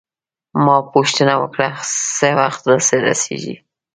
[0.65, 1.67] ما پوښتنه وکړه:
[2.17, 3.55] څه وخت رارسیږي؟